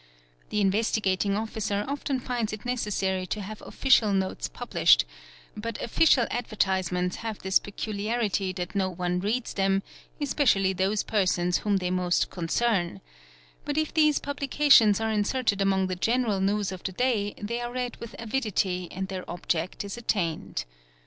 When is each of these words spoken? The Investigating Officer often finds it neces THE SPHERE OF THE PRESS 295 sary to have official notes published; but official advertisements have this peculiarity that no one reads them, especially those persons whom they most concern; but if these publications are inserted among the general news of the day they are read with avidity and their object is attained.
The 0.49 0.61
Investigating 0.61 1.37
Officer 1.37 1.85
often 1.87 2.19
finds 2.19 2.51
it 2.51 2.61
neces 2.61 2.85
THE 2.85 2.89
SPHERE 2.91 3.17
OF 3.19 3.29
THE 3.29 3.35
PRESS 3.35 3.37
295 3.37 3.37
sary 3.37 3.37
to 3.37 3.41
have 3.41 3.61
official 3.61 4.13
notes 4.13 4.49
published; 4.49 5.05
but 5.55 5.79
official 5.79 6.25
advertisements 6.31 7.15
have 7.17 7.37
this 7.37 7.59
peculiarity 7.59 8.51
that 8.53 8.73
no 8.73 8.89
one 8.89 9.19
reads 9.19 9.53
them, 9.53 9.83
especially 10.19 10.73
those 10.73 11.03
persons 11.03 11.59
whom 11.59 11.77
they 11.77 11.91
most 11.91 12.31
concern; 12.31 13.01
but 13.63 13.77
if 13.77 13.93
these 13.93 14.17
publications 14.17 14.99
are 14.99 15.11
inserted 15.11 15.61
among 15.61 15.85
the 15.85 15.95
general 15.95 16.39
news 16.41 16.71
of 16.71 16.81
the 16.81 16.93
day 16.93 17.35
they 17.39 17.61
are 17.61 17.71
read 17.71 17.95
with 17.97 18.15
avidity 18.17 18.87
and 18.91 19.07
their 19.07 19.23
object 19.29 19.85
is 19.85 19.97
attained. 19.97 20.65